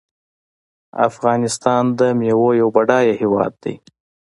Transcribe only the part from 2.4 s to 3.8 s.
یو بډایه هیواد دی.